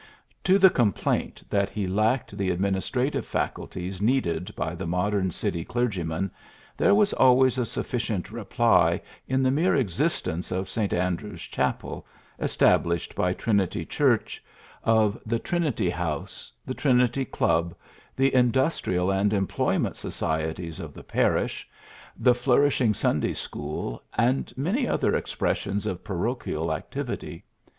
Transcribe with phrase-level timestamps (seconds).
[0.45, 6.31] To the complaint that he lacked the administrative faculties needed by the modern city clergyman,
[6.75, 10.91] there was always a sufficient reply in the mere existence of St.
[10.91, 12.07] Andrew's chapel,
[12.39, 14.43] established by Trinity Church,
[14.83, 17.75] of the Trinity House, the Trinity Club,
[18.15, 21.69] the industrial and em ployment societies of the parish,
[22.17, 27.43] the 70 PHILLIPS BEOOKS flourishing Sunday school, and many other expressions of parochial activity.